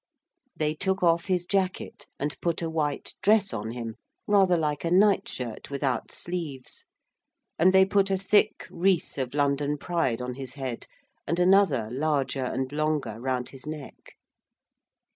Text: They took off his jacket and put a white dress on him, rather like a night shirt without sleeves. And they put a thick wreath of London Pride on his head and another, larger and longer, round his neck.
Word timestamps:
They 0.55 0.73
took 0.73 1.03
off 1.03 1.25
his 1.25 1.45
jacket 1.45 2.07
and 2.17 2.41
put 2.41 2.63
a 2.63 2.71
white 2.71 3.13
dress 3.21 3.53
on 3.53 3.69
him, 3.69 3.97
rather 4.25 4.57
like 4.57 4.83
a 4.83 4.89
night 4.89 5.29
shirt 5.29 5.69
without 5.69 6.11
sleeves. 6.11 6.85
And 7.59 7.71
they 7.71 7.85
put 7.85 8.09
a 8.09 8.17
thick 8.17 8.65
wreath 8.71 9.19
of 9.19 9.35
London 9.35 9.77
Pride 9.77 10.19
on 10.19 10.33
his 10.33 10.55
head 10.55 10.87
and 11.27 11.39
another, 11.39 11.87
larger 11.91 12.45
and 12.45 12.71
longer, 12.71 13.19
round 13.21 13.49
his 13.49 13.67
neck. 13.67 14.15